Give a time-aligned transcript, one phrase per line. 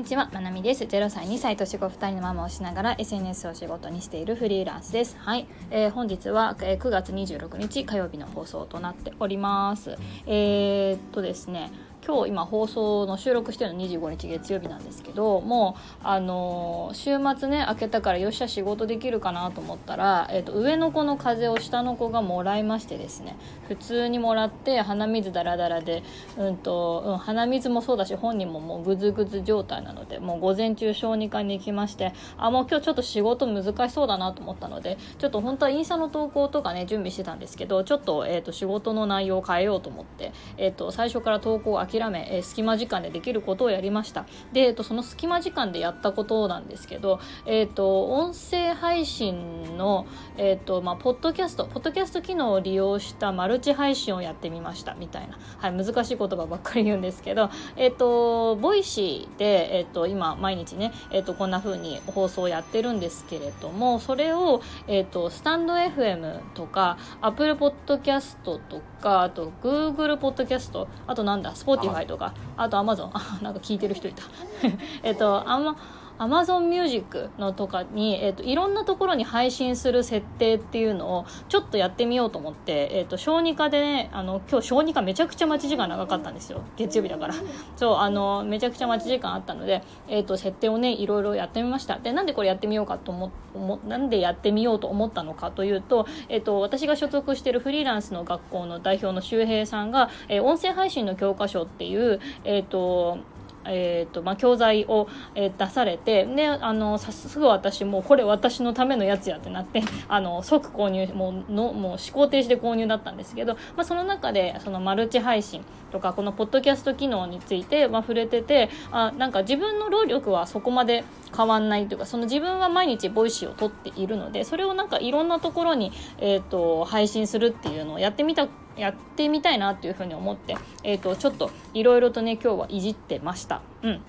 [0.00, 0.84] にちは、まなみです。
[0.84, 5.14] 0歳、2歳、年子2人のママをしながら SNS を仕事にしているフリーランスです。
[5.18, 5.46] はい。
[5.70, 9.98] えー、本日は、えー、9月26日火曜日の放送となっております。
[10.26, 11.70] えー、っとですね、
[12.06, 23.36] 今日今放送の収録してるの25日月曜日なんですけどもうあの週末ね明けたからよっしゃ仕事できるかなと思ったら、えーと、上の子の風邪を下の子がもらいましてですね
[23.68, 26.02] 普通にもらって鼻水ダラダラで、
[26.38, 44.26] うんとうん、鼻水もそうだし本人ももうグズグズ状態なのでもう午前中小児科に行きましてあもう今日ちょっと仕事難しそうだなと思ったのでちょっと本当はインスタの投稿とかね準備してたんですけどちょっと,、えーと、仕事の内容を変えようと思って、えーと、最初から投稿を諦め、えー、隙間時間でできることをやりました。
[44.52, 74.22] で、えーと、その隙間時間でやったことなんですけど、えー、と音声配信の、えーとまあ、ポッドキャストポッドキャスト機能を利用したマルチ配信をやってみましたみたいな、はい、難しい言葉ばっかり言うんですけど、えー、と Voicy で、えー、と今毎日ね、えー、とこんな風に放送をやってるんですけれどもそれを、えー、とスタンド FM とか Apple ポッドキャストとかあと Google ポッドキャストあとなんだス Spotify とかあとアマゾンあなんか聞いてる人いた。
[75.02, 75.76] えっとあんま
[76.20, 86.60] Amazon Music のとかに、えーと、いろんなところに配信する設定っていうのをちょっとやってみようと思って、えーと、小児科でねあの今日小児科めちゃくちゃ待ち時間長かったんですよ。
[86.76, 87.34] 月曜日だから。
[87.76, 91.98] そうあのめちゃくちゃ待ち時間あったので、えーと、設定をねいろいろやってみました。
[91.98, 103.18] でなんでこれやってみようかと思思なんでやってみようと思ったのかというと,、えー、と私が所属しているフリーランスの学校の代表の周平さんが、えー、音声配信の教科書っていう、えーと
[103.64, 121.04] えーとまあ、教材を、えー、出されてねあのさすぐ私もうこれ私のためのやつやってなって あの即購入もうのもう思考停止で購入だったんですけど、まあ、その中でそのマルチ配信とかこのポッドキャスト機能について、まあ、触れててあなんか自分の労力はそこまで
[121.36, 133.62] 変わんないというかその自分は毎日 Voicy を撮っているのでそれをなんかいろんなところに、えーと配信するっていうのをやってみたやってみたいなっていうふうに思って、えーと、ちょっといろいろとね今日はいじってました。
[133.82, 134.02] うん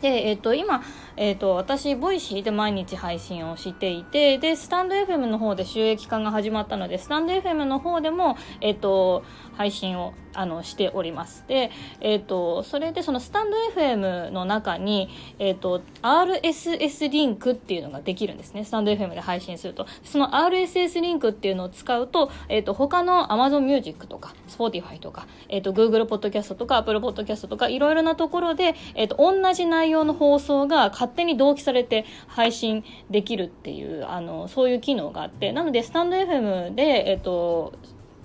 [0.00, 0.82] で、えっ、ー、と、今、
[1.16, 9.24] えっ、ー、と、私、 Voicy で毎日配信をしていて、で、スタンド FM の方で収益化が始まったので、 stand.fm の方でも、えっ、ー、と、
[9.60, 11.44] 配信をあのしております。
[11.46, 18.64] で、えっ、と、それでそのスタンド FM の中に、えっ、と、RSS リンクっていうのができるんですね。
[18.64, 19.86] スタンド FM で配信すると。
[20.02, 37.74] その RSS リンクっていうのを使うと、えっ、と、他の Amazon Music とか、Spotify とか、えっ、と、Google Podcast とか、Apple Podcast とか、いろいろなところで、えっ、と、同じ内容の放送が勝手に同期されて配信できるっていうあのそういう機能があってなのでスタンド FM で、えっと、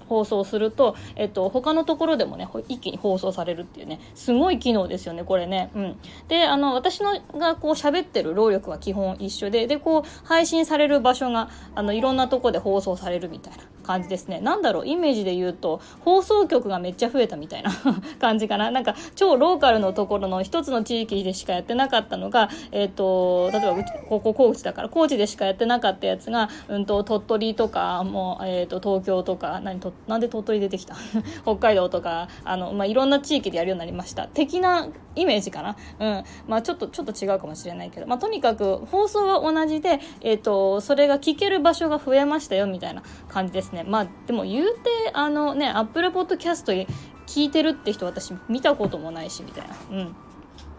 [0.08, 5.72] 放送すると、えっと、他のところでもね、一気に放送されるっていうね、すごい機能ですよね、これね。
[5.76, 6.00] うん。
[6.28, 13.64] で、あの、私のがこう喋ってる労力は基本一緒で、で、こう、配信される場所が、あの、いろんなとこで放送されるみたいな。
[13.86, 14.40] 感じですね。
[14.40, 17.72] なんだろう、イメージで言うと、放送局がめっちゃ増えたみたいな
[18.20, 18.72] 感じかな。
[18.72, 30.96] なんか、超ローカルのところの一つの地域でしかやってなかったのが、えっ、ー、と、例えばうち、ここ高知だから、高知でしかやってなかったやつが、うんと、鳥取とか、もう、えっ、ー、と、東京とか、何と、なんで鳥取出てきた？
[31.44, 34.28] 北海道とか、あの、まあ、いろんな地域でやるようになりました。
[34.28, 35.76] 的なイメージかな。
[36.00, 36.24] うん。
[36.48, 43.75] まあ、ちょっと、ちょっと違うかもしれないけど、まあ、とにかく、放送は同じで、えっ、ー、と、それが聞ける場所が増えましたよ、みたいな感じですね。
[43.76, 49.76] ねまあ、でも言うて、あのね、アップルポッドキャスト聞いてるって人私見たこともないし、みたいな。
[49.92, 50.16] うん。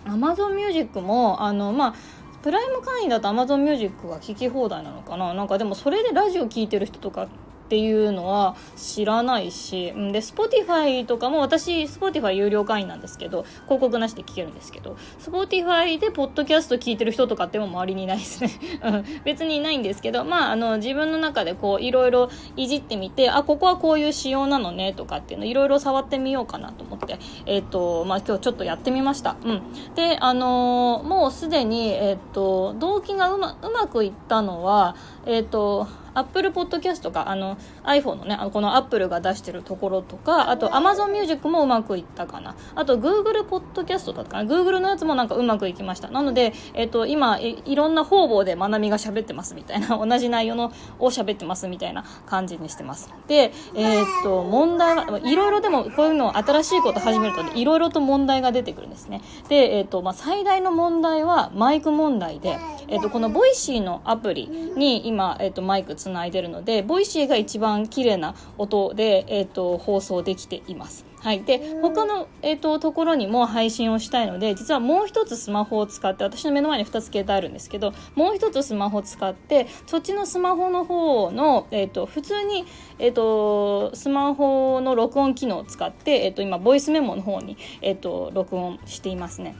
[0.06, 1.94] アマゾンミュージックも、あの、まあ、
[2.42, 7.26] プライム会員だと Amazon Music が聞き放題なのかななんかでもそれでラジオ聴いてる人とか
[7.66, 18.50] っていうのは知らないし、うんで、Spotify とかも私、Spotify 有料会員なんですけど、広告なしで聞けるんですけど、Spotify でポッドキャスト聞いてる人とかっても周りにいないですね。
[19.24, 29.34] 別にいないんですけど、まあ、あの、自分の中でこう、いろいろいじってみて、あ、ここはこういう仕様なのね、とかっていうのいろいろ触ってみようかなと思って、えっ、ー、と、まあ、今日ちょっとやってみました。
[29.44, 29.62] うん。
[29.96, 34.94] で、あのー、もうすでに、えっ、ー、と、動機がうま、うまくいったのは、
[35.26, 42.56] えっ、と、Apple Podcast とかあの iPhone のねこの Apple が出してるところとかあと Amazon Music もうまくいったかな。
[42.74, 44.50] あと Google Podcast だったかな。
[44.50, 46.08] Google のやつもなんかうまくいきました。
[46.08, 53.12] なので、えっ、と今いろんな方々でまなみが喋ってますみたいな 同じ内容のを喋ってますみたいな感じにしてます。
[53.26, 59.22] でえっ、と問題はいろいろでもこういうの新しいこと始めるといろいろと問題が出てくるんですね。
[59.48, 62.58] でえっ、とまあ最大の問題はマイク問題で
[62.88, 71.04] えっ、とこの Voicy のアプリに今えっ、とマイクつつないでるので Voicy が一番綺麗な音で、えーと、放送できています。
[71.20, 82.64] はい、で他の、えーと、ところにも配信をしたいので実はもう一つスマホを使って私の目の前に2つ携帯あるんですけどもう一つスマホを使ってそっちのスマホの方の、えーと、普通に、
[83.00, 89.56] えー、とスマホの録音機能を使って、えー、と今ボイスメモの方に、えー、と録音していますね。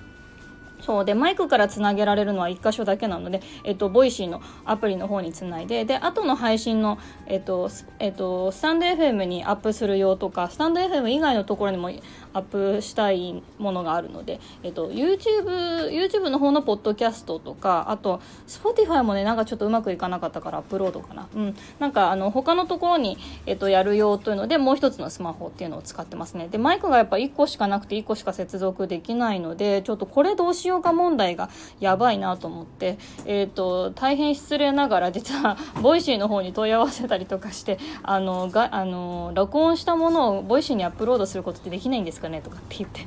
[0.86, 1.04] そう。
[1.04, 7.68] でマイクからつなげられるのは1箇所だけなので、えっと、 Voicy のアプリの方につないでで後の配信の、えっと
[7.98, 11.90] えっと、スタンド FM にアップする用とかスタンド FM 以外のところにも
[12.36, 23.16] アップしたいものがあるので、えっと、YouTube, YouTube の方のポッドキャストとかあと Spotify もねなんかちょっとうまくいかなかったからアップロードかな、うん、なんかあの他のところに、
[23.46, 26.48] えっと、やる用というのでもう一つのスマホっていうのを使ってますね。
[26.48, 31.48] でマイクがやっぱ1個しかなくて1個しか接続できないのでちょっとこれどうしようか問題が
[31.80, 43.06] やばいなと思って、えっと大変失礼ながら実は Voicy の方に問い合わせたりとかしてあのがあの録音したものを Voicy にアップロードすることってできないんですかかねとかって言って。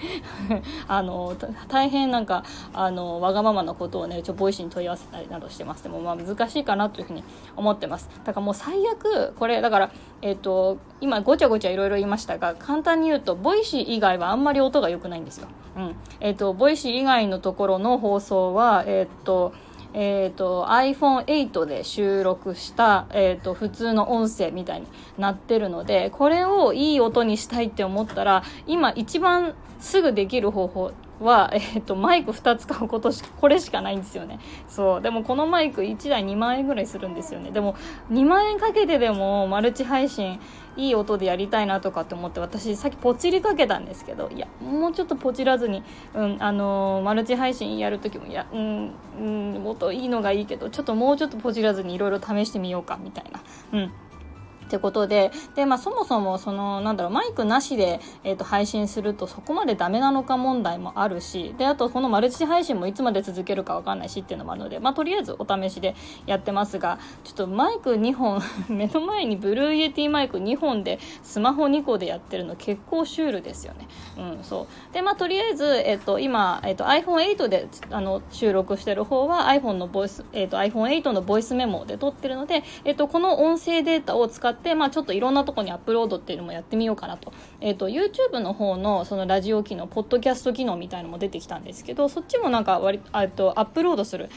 [0.88, 1.36] あの
[1.68, 2.44] 大変なんか
[2.74, 5.84] あのわがままなことをねちょ Voicy に問い合わせたりなどしてます。
[5.84, 7.24] でもまあ難しいかなというふうに
[7.56, 8.10] 思ってます。
[8.24, 15.96] だからもう最悪これだからえっ、ー、と今ごちゃごちゃいろいろ言いましたが簡単に言うと Voicy 以外はあんまり音が良くないんですよ、うん。
[16.20, 19.54] えっ、ー、と Voicy 以外のところの放送はえっ、ー、と
[19.94, 24.88] えーと、iPhone8 で収録した、えーと、普通の音声みたいに
[25.18, 34.40] なってるのでこれをいい音にしたいって思ったら今一番すぐできる方法は、えーと、マイク2つ買うことしこれしかないんですよね。
[34.68, 35.02] そう。
[35.02, 37.52] でもこのマイク1台2万円ぐらいするんですよね。
[37.52, 37.76] でも
[38.12, 40.40] 2万円かけてでもマルチ配信
[40.78, 45.84] いい音でやりたいなとかって思って私さっきポチりかけたんですけどいやもうちょっとポチらずに、
[46.14, 49.24] うんあのー、マルチ配信やる時もいやうん、う
[49.60, 53.42] ん、音いいのがいいけどちょっともうちょっとポチらずにいろいろ試してみようかみたいな。
[53.74, 53.92] うん。
[54.70, 65.96] ってことでで、まあ、そもそもそのなんだろうマイクなしで、えーと、配信するとそこまでダメなのか問題もあるしであとこのマルチ配信もいつまで続けるか分かんないしっていうのもあるので、まあ、とりあえずお試しで
[66.28, 73.88] やってますがちょっとマイク2本 目の前に Blue Yeti マイク2本でスマホ2個でやってるの結構シュールですよね。
[74.18, 94.30] うん、そうでまあとりあえず、えーと、今、えーと、iPhone8 であの収録してる方は iPhone のボイス、えー、と iPhone8 のボイスメモで撮ってるので、えー、とこの音声データを使って、まあ、ちょっといろんなとこにアップロードっていうのもやってみようかなと,、えーと、YouTube の方のそのラジオ機能ポッドキャスト機能みたいのも出てきたんですけどそっちもなんか割あとアップロードする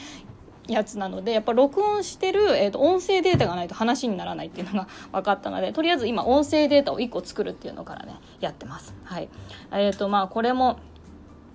[0.67, 8.95] やつなのでやっぱ録音してる、えーと、音声データがないと話にならないっていうのが 分かったのでとりあえず今音声データを1個作るっていうのからねやってます。
[9.03, 9.29] はい
[9.71, 10.77] えーとまあ、これも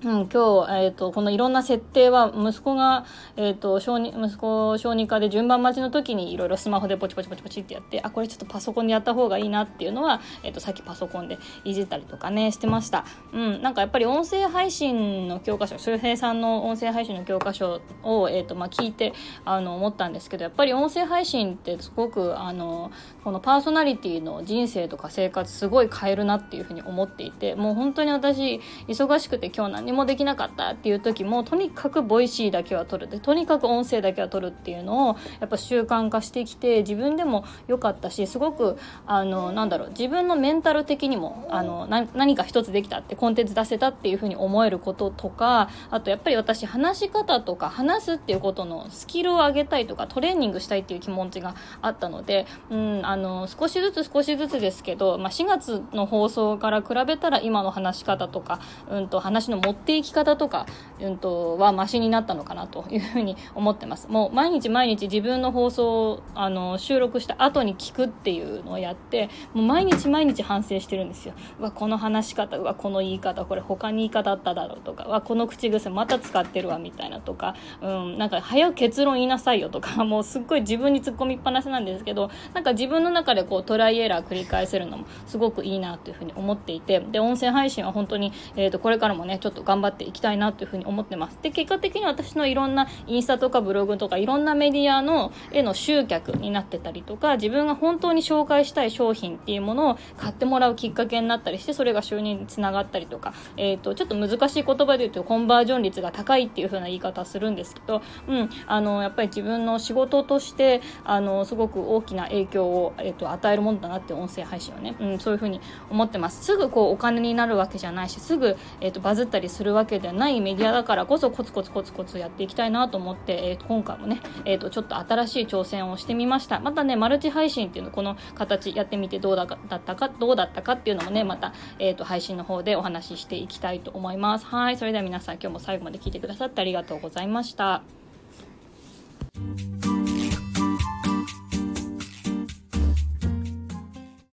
[0.05, 3.05] うん、今日、えーと、このいろんな設定は息子が、
[3.37, 19.15] えーと、小児息子小児科で順番待ちの時にいろいろスマホでポチポチポチポチってやってあこれちょっとパソコンでやった方がいいなっていうのは、えーと、さっきパソコンでいじったりとかねしてました、うん、なんかやっぱり音声配信の教科書周平さんの音声配信の教科書を、えーとまあ、聞いて
[19.45, 22.93] あの思ったんですけどやっぱり音声配信ってすごくあの
[23.25, 33.11] このパーソナリティの人生とか生活すごい変えるなっていうふうに思っていてもう本当に私忙しくて今日何何もできなかったっていう時もとにかく Voicy だけは取る。
[33.11, 38.77] でとにかく音声だけは取るっていうのをやっぱ習慣化してきて自分でも良かったしすごく
[39.07, 58.61] あのなんだろう自分のメンタル的にもあの何か一つできたってコンテンツ出せたっていうふうに思えることとかあとやっぱり私話し方とか話すっていうことのスキルを上げたいとかトレーニングしたいっていう気持ちがあったので、うん、あの少しずつ少しずつですけど、まあ、4月の放送から比べたら今の話し方とか、
[58.91, 60.67] うんと話の持っていき方とか、
[61.01, 64.09] うんと、はマシになったのかなというふうに思ってます。
[64.09, 71.35] もう毎日毎日自分の放送をあの収録した後に聞くっていうのをやってもう毎日毎日反省してるんですよ。
[71.59, 91.39] うわこの話し方うわこの言い方これ他に言い方あっただろうとかわこの口癖また使ってるわみたいなとか、うん、なんか早く結論言いなさいよとか もうすっごい自分に突っ込みっぱなしなんですけどなんか自分の中でこうトライエラー繰り返せるのもすごくいいなというふうに思っていてで音声配信は本当に、えー、とこれからもねちょっと頑張っていきたいなというふうに思ってます。
[91.43, 115.61] で結果的に私のいろんなインスタとかブログとかいろんなメディアのへの集客になってたりとか自分が本当に紹介したい商品っていうものを買ってもらうきっかけになったりしてそれが収入につながったりとか、えーと、ちょっと難しい言葉で言うとコンバージョン率が高いっていう風な言い方するんですけど、うん、あのやっぱり自分の仕事としてあのすごく大きな影響を、えーと、与えるものだなって音声配信はね、うん、そういう風に
[115.91, 116.43] 思ってます。
[116.43, 126.61] すぐこうお金になるわけじゃないしすぐ、えーとバズったりすするわけではないメディアだからこそコツコツコツコツやっていきたいなと思って、えー、今回もね、えー、とちょっと新しい挑戦をしてみました。
[126.61, 134.47] またねマルチ配信っていうのこの形やってみてどうだったかどうだったかっていうのもねまた、えー、と配信の方でお話ししていきたいと思います。
[134.47, 137.98] はいそれでは皆さん今日も最後まで聞いてくださってありがとうございました